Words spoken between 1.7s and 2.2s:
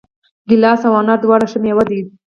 دي.